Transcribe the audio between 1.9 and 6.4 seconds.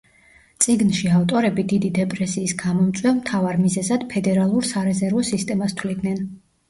დეპრესიის გამომწვევ მთავარ მიზეზად ფედერალურ სარეზერვო სისტემას თვლიდნენ.